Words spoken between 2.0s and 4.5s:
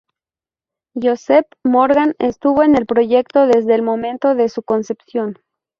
estuvo en el proyecto desde el momento de